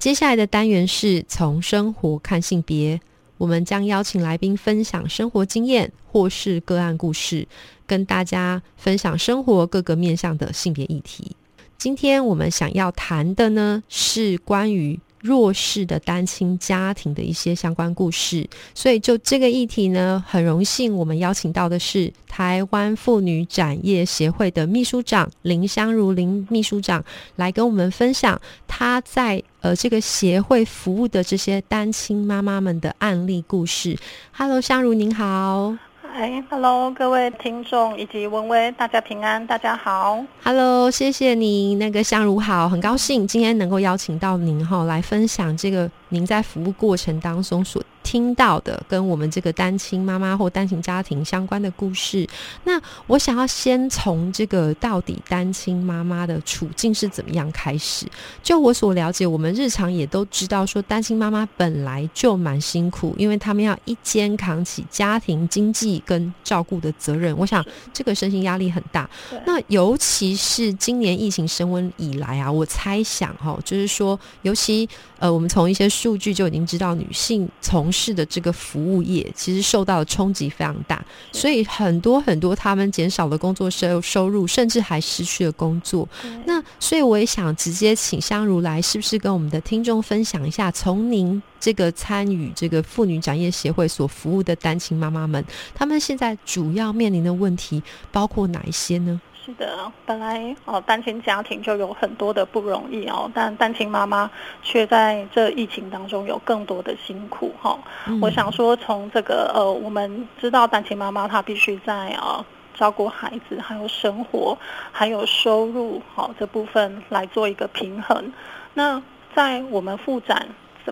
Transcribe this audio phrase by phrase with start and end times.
[0.00, 2.98] 接下来的单元是从生活看性别，
[3.36, 7.46] 我们将邀请来宾分享生活经验或是个案故事，
[7.86, 11.36] 跟大家分享生活各个面向的性别议题。
[11.76, 14.98] 今天我们想要谈的呢，是关于。
[15.20, 27.04] 弱势的单亲家庭的一些相关故事，所以就这个议题呢，很荣幸我们邀请到的是台湾妇女展业协会的秘书长林香如林秘书长
[27.36, 33.98] 来跟我们分享她在呃这个协会服务的这些单亲妈妈们的案例故事。
[34.32, 35.89] Hello，香如您好。
[36.12, 40.20] 哎，Hello，各位听众以及文威，大家平安，大家好。
[40.42, 47.82] Hello，谢谢你，那个相如好，很高兴今天能够邀请到您哈，来分享这个您在服务过程当中所。
[48.02, 52.26] 听到的跟我们这个单亲妈妈或单亲家庭相关的故事，
[52.64, 58.06] 那我想要先从这个到底单亲妈妈的处境是怎么样开始。
[58.42, 67.36] 就我所了解，我们日常也都知道说，单亲妈妈本来就蛮辛苦，因为他们要一肩扛起家庭经济跟照顾的责任。
[67.36, 69.08] 我想这个身心压力很大。
[69.46, 86.08] 那尤其是今年疫情升温以来啊，我猜想哈，就是说，尤其呃，我们从一些数据就已经知道，女性从事的这个服务业其实受到的冲击非常大，所以很多很多他们减少了工作收收入，甚至还失去了工作。
[86.46, 99.20] 那所以我也想直接请香如来，是不是跟我们的听众分享一下，从您这个参与这个妇女展业协会所服务的单亲妈妈们，他们现在主要面临的问题包括哪一些呢？
[99.42, 104.30] 是的，本来哦，单亲家庭就有很多的不容易哦，但单亲妈妈
[104.62, 107.78] 却在这疫情当中有更多的辛苦哈。
[108.20, 114.58] 我想说，从这个呃，我们知道单亲妈妈她必须在啊照顾孩子，还有生活，
[114.92, 118.30] 还有收入好这部分来做一个平衡。
[118.74, 119.02] 那
[119.34, 120.48] 在我们复展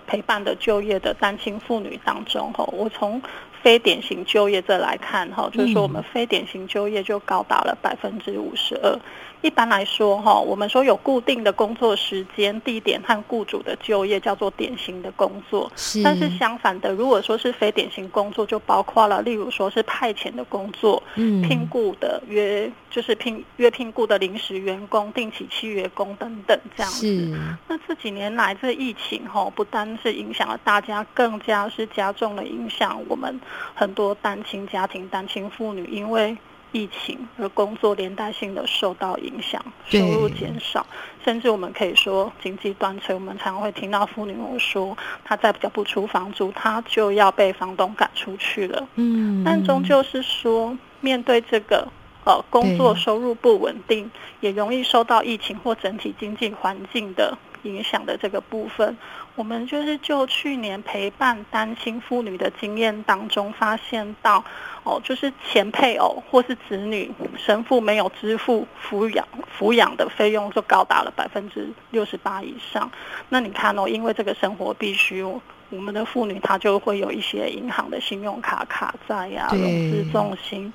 [0.07, 3.21] 陪伴的就业的单亲妇女当中哈，我从
[3.63, 8.99] 非典型就业这来看哈，就是说我们非典型就业就高达了百分之五十二。
[9.41, 15.71] 一般来说，哈，我们说有固定的工作时间、地点和雇主的就业叫做典型的工作。
[15.77, 16.03] 是。
[16.03, 27.39] 但是相反的，如果说是非典型工作，就包括了，例如说是派遣的工作、嗯，聘雇的约，就是聘约聘雇的临时员工、定期契约工等等这样子。
[27.69, 33.41] 那这几年来，这疫情哈，不单是影响了大家，更加是加重了影响我们
[33.75, 36.37] 很多单亲家庭、单亲妇女，因为。
[36.73, 40.87] 疫情而工作连带性的受到影响，收入减少，
[41.25, 43.15] 甚至我们可以说经济断层。
[43.15, 48.87] 我们常常会听到妇女说，她再交不出房租，她就要被房东赶出去了。
[48.97, 51.89] 嗯，但终究是说，面对这个
[52.25, 58.97] 呃工作收入不稳定，也容易受到疫情或整体经济环境的影响的这个部分。
[59.35, 64.43] 我们就是就去年陪伴单亲妇女的经验当中发现到，
[64.83, 69.27] 哦，就是前配偶或是子女神父没有支付抚养
[69.57, 72.91] 抚养的费用，就高达了百分之六十八以上。
[73.29, 80.73] 那你看哦，因为这个生活必须，我们的妇女她就会有一些银行的信用卡卡债呀、融资重心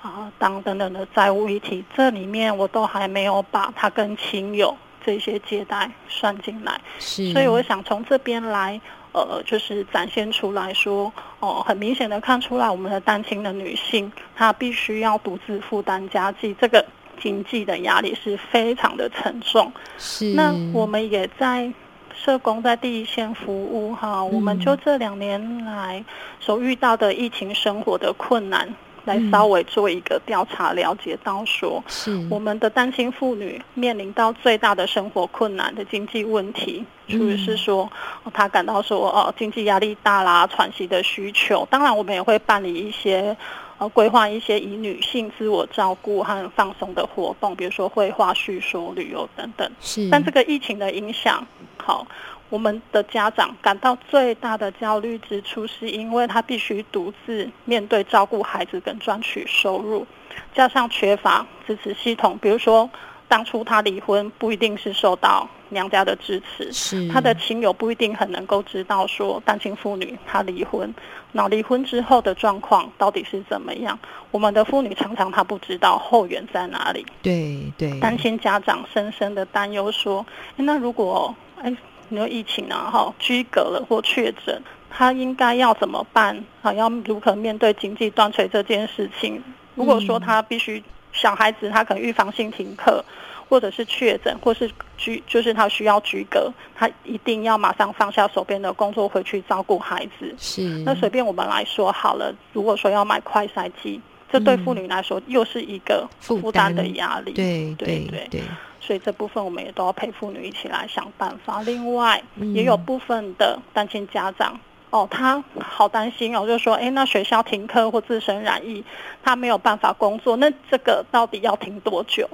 [0.00, 4.76] 啊等等等的债务一体，这里面我都还没有把她跟亲友。
[5.06, 8.80] 这些借贷算进来，是，所以我想从这边来，
[9.12, 16.84] 呃，就是展现出来说，哦，很明显的看出来，我们的单亲的女性，她必须要独自负担家计，这个
[17.22, 19.72] 经济的压力是非常的沉重。
[19.96, 21.72] 是，那我们也在
[22.12, 26.04] 社工在第一线服务哈，我们就这两年来
[26.40, 28.74] 所遇到的疫情生活的困难。
[29.06, 37.90] 来稍微做一个调查，了解到说，是我们的单亲妇女面临到最大的生活困难的经济问题，除了是说
[38.34, 41.66] 她感到说哦经济压力大啦，喘息的需求。
[41.70, 43.36] 当然，我们也会办理一些
[43.78, 49.70] 呃规划一些以女性自我照顾和放松的活动，比如说绘画、叙说、旅游等等。
[49.80, 51.46] 是，但这个疫情的影响，
[51.78, 52.06] 好。
[52.48, 60.06] 我们的家长感到最大的焦虑之处，是因为他必须独自面对照顾孩子跟赚取收入，
[60.54, 62.88] 加上缺乏支持系统，比如说
[63.26, 70.94] 当初他离婚不一定是受到娘家的支持，是他的亲友不一定很能够知道说单亲妇女她离婚，
[71.32, 73.98] 那离婚之后的状况到底是怎么样？
[74.30, 81.74] 我们的妇女常常她不知道后援在哪里，对对，担心家长深深的担忧说，那如果哎，
[82.08, 86.72] 你说疫情啊哈居隔了或确诊，他应该要怎么办啊？
[86.72, 89.42] 要如何面对经济断炊这件事情？
[89.74, 90.82] 如果说他必须。
[91.12, 93.02] 小孩子他可能预防性停课，
[93.48, 100.34] 或者是确诊，或是居，就是他需要居隔，他一定要马上放下手边的工作回去照顾孩子。
[100.36, 100.60] 是。
[100.84, 103.98] 那随便我们来说好了，如果说要买快筛机，
[104.30, 107.32] 这对妇女来说又是一个负担的压力。
[107.32, 108.42] 对对对对。
[108.80, 111.62] 所以这部分我们也都要陪妇女一起来想办法。
[111.62, 112.22] 另外，
[112.54, 114.58] 也有部分的单亲家长。
[114.90, 118.82] 哦，他好担心哦，就说，哎，那学校停课或自身染疫，
[119.22, 122.26] 他没有办法工作，那这个到底要停多久？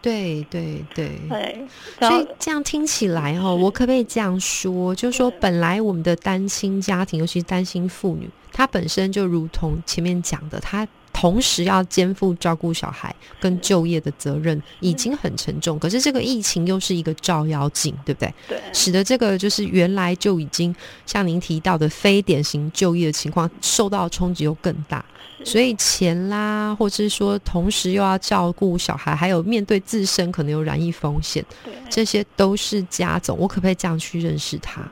[0.00, 1.66] 对对对，对，
[2.00, 10.88] 所以这样听起来哦，我可不可以这样说，就是说，本来我们的单亲家庭，尤其是单亲妇女，她本身就如同前面讲的，她。
[11.20, 15.76] 同时要肩负照顾小孩跟就业的责任，已经很沉重。
[15.76, 18.32] 可是这个疫情又是一个照妖镜，对不对？
[18.46, 20.72] 对，使得这个就是原来就已经
[21.06, 25.04] 像您提到的非典型就业的情况，受到冲击又更大。
[25.44, 31.44] 所以钱啦，或者是说同时又要照顾小孩，还有面对自身可能有染疫风险，
[31.90, 33.36] 这些都是加总。
[33.36, 34.88] 我可不可以这样去认识他？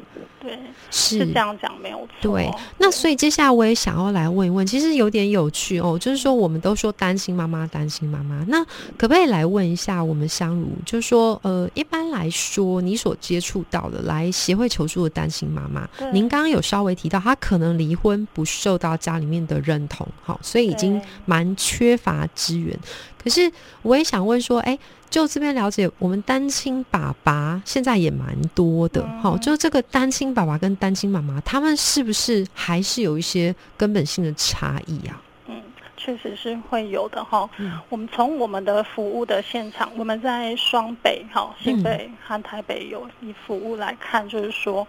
[0.91, 2.33] 对，是这样讲没有错。
[2.33, 8.65] 对，那所以接下来我也想要来问一问，其实有点有趣哦，就是说我们都说担心妈妈，担心妈妈，那
[8.97, 22.79] 可不可以来问一下我们相如，就是说呃，一般来说你所接触到的来协会求助的担心妈妈，您刚刚有稍微提到，她可能离婚不受到家里面的认同，好，所以已经蛮缺乏资源。
[23.27, 23.51] 可是
[23.83, 24.79] 我也想问说，哎。
[25.09, 35.23] 就这边了解，我们单亲爸爸现在也蛮多的，哈，就是这个单亲爸爸跟单亲妈妈，他们是不是还是有一些根本性的差异啊？
[35.47, 35.63] 嗯，
[35.97, 37.49] 确实是会有的哈。
[37.89, 44.87] 我们从我们的服务的现场，我们在双北、哈新北和台北有以服务来看，就是说，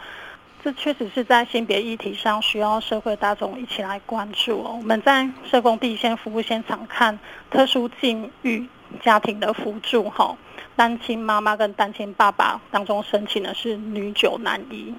[0.67, 4.75] 这确实是在性别议题上需要社会大众一起来关注哦。
[4.77, 7.17] 我们在社工第一线服务现场看
[7.49, 8.67] 特殊境遇。
[9.01, 10.35] 家庭的辅助哈，
[10.75, 14.93] 单亲妈妈跟单亲爸爸当中申请的是女九男一。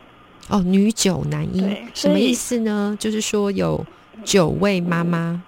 [0.49, 2.94] 哦，女九男一，什么意思呢？
[3.00, 3.85] 就是说有
[4.25, 5.43] 九位妈妈，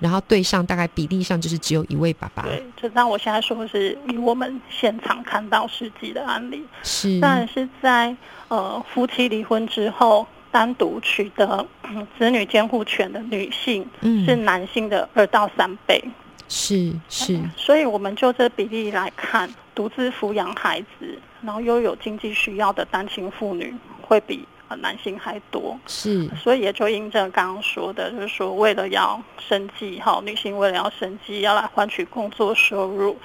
[0.00, 2.42] 然后对上大概比例上就是只有一位爸爸。
[2.42, 8.16] 对，就当我现在说的是以我们现场看到实际的案例，是，当然是在
[8.48, 11.66] 呃夫妻离婚之后单独取得
[12.18, 13.86] 子女监护权的女性，
[14.24, 16.02] 是男性的二到三倍。
[16.50, 25.78] 是是，所以我们就这比例来看，独自抚养孩子，然后又有经济需要的单亲妇女，会比男性还多。
[25.86, 33.16] 是，所以也就印证刚刚说的，就是说为了要生计，哈，女性为了要生计，要来换取工作收入，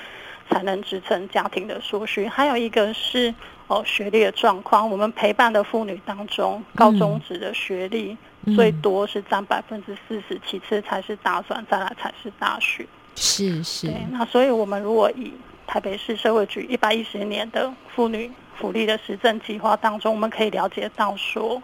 [0.49, 2.27] 才能支撑家庭的所需。
[2.27, 3.33] 还有一个是
[3.67, 8.17] 哦，学历的状况，我们陪伴的妇女当中，高中职的学历
[8.55, 12.85] 最多是占百分之四十，其次才是大专，再来才是大学。
[13.15, 15.31] 是是，对，那所以我们如果以
[15.65, 21.61] 台北市社会局一百一十年的妇女福利的实证计划当中，我们可以了解到说，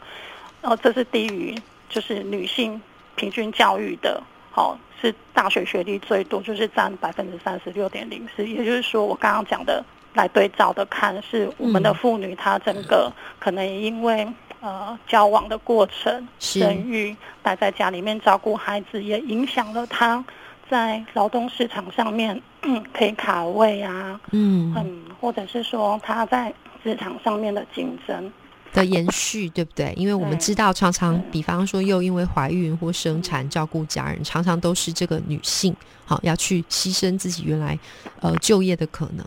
[0.62, 1.56] 哦，这是低于
[1.88, 2.81] 就是女性
[3.15, 14.27] 平均教育的，好是大学学历最多，就是占百分之三十六点零四，也就是说我刚刚讲的来对照的看，是我们的妇女她整个可能因为
[14.60, 20.24] 呃交往的过程、生育、待在家里面照顾孩子，也影响了她。
[20.69, 22.39] 在劳动市场上面，
[22.93, 26.53] 可以卡位啊，嗯，嗯，或者是说他在
[26.89, 28.31] 职场上面的竞争
[28.74, 29.93] 的延续，对不对？
[29.96, 37.77] 因为我们知道，常常比方说，又因为怀孕或生产照顾家人，常常都是这个女性，好要去牺牲自己原来
[38.22, 39.25] 呃就业的可能。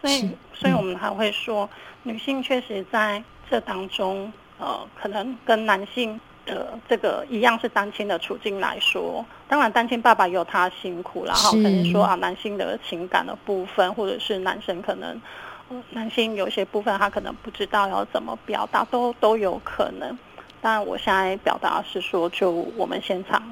[0.00, 1.68] 所以，所以我们还会说，
[2.02, 6.18] 女性确实在这当中，呃，可能跟男性。
[6.46, 15.20] 的这个一样是单亲的处境来说，当然单亲爸爸有他辛苦，然后可能说啊，男性的情感的部分，或者是男生可能，
[15.90, 20.18] 男性有些部分他可能不知道要怎么表达，都都有可能。
[20.60, 23.42] 但我现在表达是说，就我们现场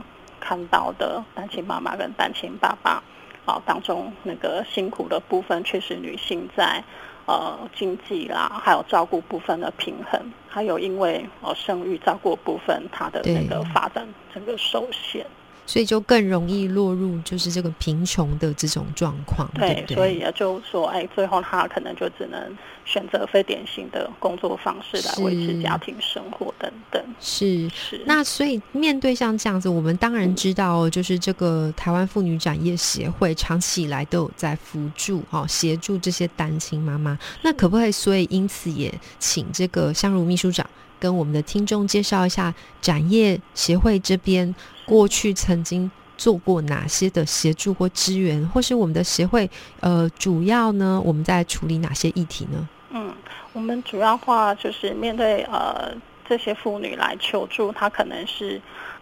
[0.40, 3.02] 看到的单亲妈妈跟单亲爸爸
[3.44, 6.82] 啊当中那个辛苦的部分，确实女性在。
[7.26, 15.24] 呃，经济啦，还有照顾部分的平衡，还有因为呃生育照顾部分，它的那个发展整个受限。
[15.66, 19.50] 所以就更容易落入就是这个贫穷的这种状况。
[19.54, 27.02] 对，所以也就说，哎，最后他可能就只能选择非典型的工作方式来维持家庭生活等等。
[27.20, 28.02] 是是。
[28.04, 37.18] 那所以面对像这样子，我们当然知道，就是这个台湾妇女展业协会长期以来都有在辅助哦，协助这些单亲妈妈。
[37.42, 37.92] 那可不可以？
[37.92, 40.68] 所以因此也请这个香如秘书长。
[41.04, 44.54] 跟我们的听众介绍一下展业协会这边
[44.86, 52.66] 过去曾经做过哪些的协助或支援，或是我们的协会呃主要呢我们在处理哪些议题呢？
[52.88, 53.14] 嗯，
[53.52, 55.92] 我们主要话就是面对呃
[56.26, 58.58] 这些妇女来求助，她可能是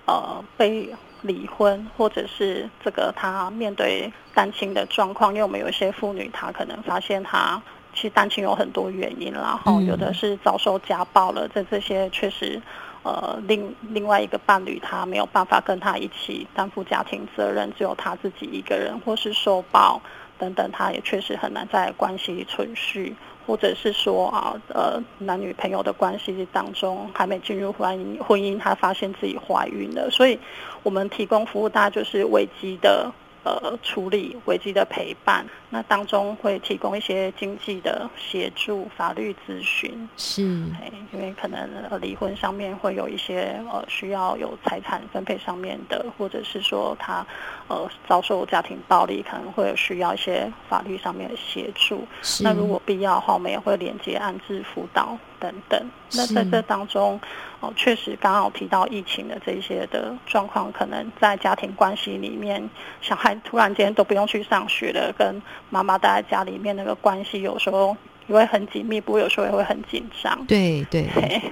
[0.06, 7.62] 呃被离婚，或者是这个她面对单亲的状况，因为我们有一些妇女她可能发现她。
[7.94, 12.60] 其实单亲有很多原因，然后有的是遭受家暴了，在这些确实，
[13.02, 20.00] 呃，另另外一个伴侣他没有办法跟他一起担负家庭责任，只有他自己一个人，或是受暴
[20.38, 23.14] 等等，他也确实很难在关系存续，
[23.46, 30.38] 或者是说啊，呃，男女朋友的关系当中还没进入婚姻，婚姻他发现自己怀孕了，所以
[30.82, 33.12] 我们提供服务，大家就是危机的。
[33.44, 35.44] 呃，处理危机的陪伴，
[35.74, 47.26] 那当中会提供一些经济的协助、法律咨询，是，因为可能呃离婚上面会有一些呃需要有财产分配上面的，或者是说他
[47.68, 52.06] 呃遭受家庭暴力，可能会有需要一些法律上面的协助。
[52.42, 55.16] 那如果必要的话，我们也会连接安置辅导。
[55.40, 57.20] 等等，那在这当中，
[57.58, 70.44] 哦，确实刚好提到疫情的这些的状况，可能在家庭关系里面，小孩突然间都不用去上学了，跟妈妈待在家里面，那个关系有时候也会很紧密，不过有时候也会很紧张。
[70.46, 71.08] 对对，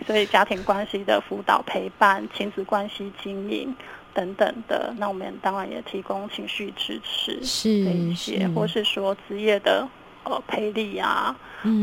[0.07, 3.75] 所以家庭关系的辅导、陪伴、亲子关系经营
[4.13, 9.89] 等等的，那我们当然也提供情绪支持这一些，或是说职业的。
[10.23, 11.35] 呃，赔礼啊，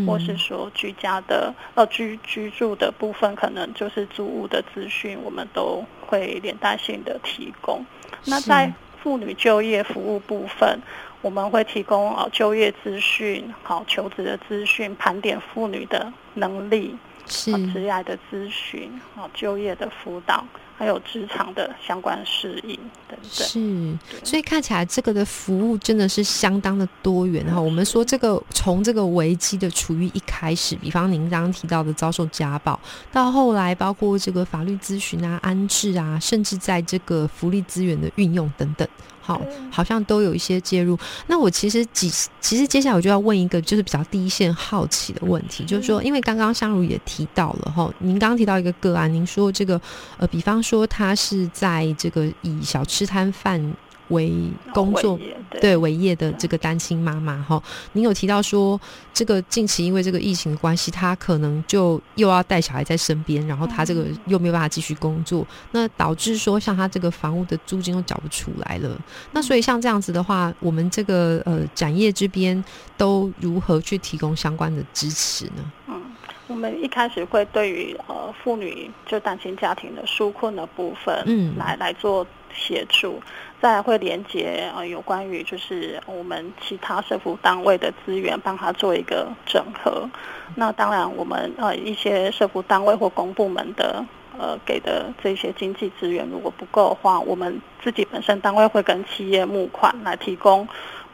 [0.06, 7.84] 或是说居家的呃居居住的部分，可能就是租屋的资讯，我们都会连带性的提供。
[8.26, 8.72] 那在
[9.08, 10.82] 妇女就业服务部分，
[11.22, 16.94] 我们会提供啊就业资讯、好求职的资讯，盘点妇女的能力，
[17.28, 20.44] 是职业的咨询，好就业的辅导。
[20.80, 22.76] 还有职场的相关适应
[23.10, 27.60] 等等，是，所以看起来这个的服务真的是相当的多元哈。
[27.60, 32.80] 我们说这个从这个危机的处于一开始，比方您刚刚提到的遭受家暴，
[33.12, 38.88] 到后来包括这个法律咨询啊、安置啊，甚至在这个福利资源的运用等等。
[39.28, 40.98] 好，好像都有一些介入。
[41.28, 49.80] 那我其实几，其实接下来我就要问一个，就是比较第一线好奇的问题，就是说，因为刚刚香如也提到了哈，您刚刚提到一个个案，您说这个
[50.18, 53.62] 呃，比方说他是在这个以小吃摊贩。
[54.10, 54.34] 为
[54.74, 55.20] 工作
[55.62, 57.62] 对为业的这个单亲妈妈哈，
[57.94, 58.80] 您有提到说，
[59.14, 69.00] 这个近期因为这个疫情的关系，她可能就又要带小孩在身边，然后她这个又没有办法继续工作，那导致说像她这个房屋的租金都缴不出来了。
[69.32, 72.64] 那所以像这样子的话，我们这个呃展业这边
[72.96, 75.72] 都如何去提供相关的支持呢？
[75.88, 76.02] 嗯，
[76.48, 83.22] 我们一开始会对于呃妇女就单亲家庭的纾困的部分，嗯，来来做协助。
[83.60, 90.08] 再会连接呃有关于就是我们其他社福单位的资源，帮他做一个整合。
[90.56, 94.06] 那当然我们呃一些社福单位或公部门的
[94.38, 100.68] 呃给的这些经济资源如果不够的话，我们自己本身单位会跟企业募款来提供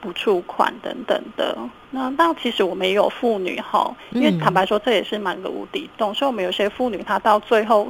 [0.03, 1.57] 补助款等等的。
[1.91, 7.89] 那那其实我们也有妇女哈，因为坦白说这也是蛮个无底洞，所以我们有些妇女她到最后。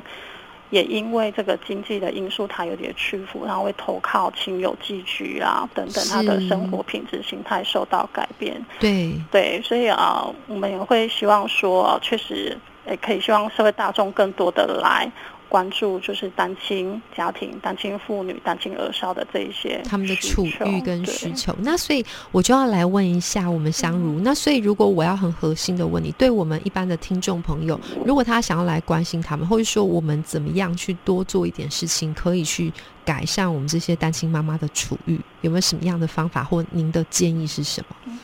[0.70, 8.60] 也因为这个经济的因素，她有点屈服，然后会投靠亲友寄居啊，等等，她的生活品质形态受到改变。
[8.80, 15.08] 对对，所以啊，我们也会希望说，确实也可以希望社会大众更多的来。
[15.54, 21.56] 关注就是单亲家庭、单亲妇女、单亲儿少的这一些他们的处遇跟需求。
[21.60, 24.20] 那所以我就要来问一下我们相如。
[24.22, 32.74] 那所以如果我要很核心的问你，对我们一般的听众朋友，如果他想要来关心他们，或者说我们怎么样去多做一点事情，可以去
[33.06, 38.18] 改善我们这些单亲妈妈的处遇，有没有什么样的方法，或您的建议是什么？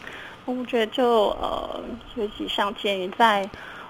[0.45, 1.79] 我觉得就呃，
[2.15, 3.47] 有几项建议在。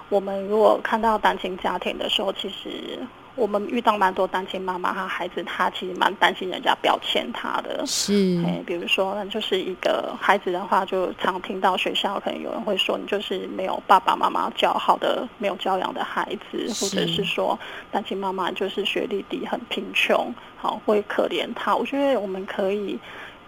[0.10, 3.00] 我们如果看到单亲家庭的时候，其实。
[3.36, 17.58] 我们遇到蛮多单亲妈妈，她孩子她其实蛮担心人家标签她的，是，哎，比如说就是一个孩子的话，就常听到学校可能有人会说你就是没有爸爸妈妈教好的，没有教养的孩子，或者是说
[17.90, 21.74] 单亲妈妈就是学历低、很贫穷，好会可怜他。
[21.74, 23.00] 我觉得我们可以。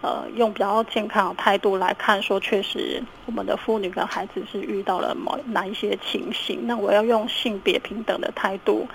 [0.01, 6.65] 呃，用比较健康的态度来看，说确实我们的妇女跟孩子是遇到了某哪一些情形。
[6.65, 8.87] 那我要用性别平等的态度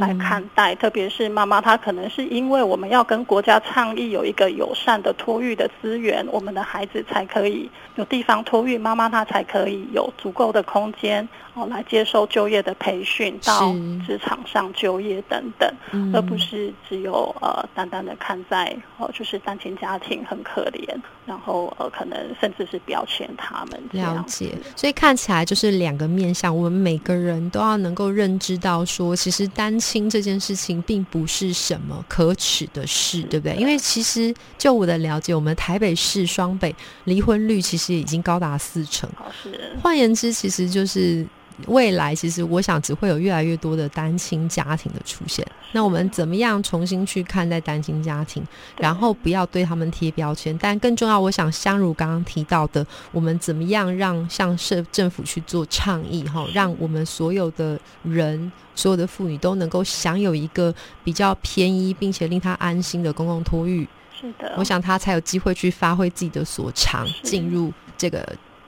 [0.00, 13.70] 来看待，特别是妈妈，她可能是因为我们要跟国家倡议有一个友善的托育的资源，我们的孩子才可以有地方托育，妈妈她才可以有足够的空间哦来接受就业的培训，到
[14.06, 15.70] 职场上就业等等，
[16.14, 20.42] 而不是只有呃单单的看在哦就是单亲家庭很。
[20.53, 20.86] 可怜，
[21.26, 26.56] 然后呃，可能甚至是标签他们了解，所以看起来就是两个面向。
[26.56, 33.56] 我们每个人都要能够认知到，说其实单亲这件事情并不是什么可耻的事，对不对？
[33.56, 39.08] 因为其实就我的了解，我们台北市双北离婚率其实已经高达四成。
[39.42, 41.26] 是，换言之，其实就是。
[41.66, 45.46] 未来其实我想只会有越来越多的单亲家庭的出现。
[45.72, 48.42] 那我们怎么样重新去看待单亲家庭，
[48.76, 50.56] 然后不要对他们贴标签？
[50.58, 63.88] 但更重要，我想相如刚刚提到的，我们怎么样让向社政府去做倡议哈，让我们所有的人、所有的妇女都能够享有一个比较便宜并且令他安心的公共托育。
[64.20, 68.24] 是的，我想他才有机会去发挥自己的所长，进入这个。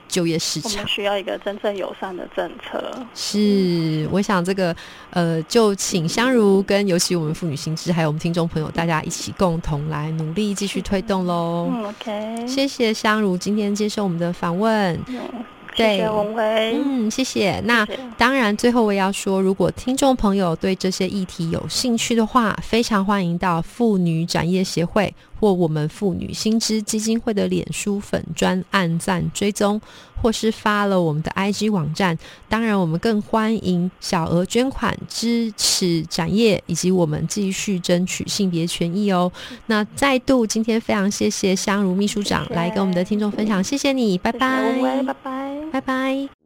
[0.07, 2.91] 就业市场，我们需要一个真正友善的政策。
[3.13, 4.75] 是，我想这个，
[5.09, 11.69] 呃，就请香如跟尤其我们妇女心知，还有我们听众朋友，大家一起共同来努力，继续推动喽。
[11.71, 14.99] 嗯，OK，谢谢香如今天接受我们的访问。
[15.77, 17.61] 谢谢文威，嗯，谢谢。
[17.65, 29.79] 那当然，最后我也要说，如果听众朋友对这些议题有兴趣的话，非常欢迎到妇女展业协会或我们妇女新知基金会的脸书粉专按赞追踪，
[30.21, 32.17] 或是发了我们的 IG 网站。
[32.49, 39.31] 当然，我们更欢迎小额捐款支持展业，以及我们继续争取性别权益哦。
[39.67, 44.73] 那再度今天非常谢谢香如秘书长来跟我们的听众分享，谢谢你，拜拜，
[45.05, 45.46] 拜拜。
[45.71, 46.36] 拜拜。